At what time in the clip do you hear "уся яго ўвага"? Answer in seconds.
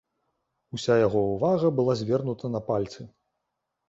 0.77-1.69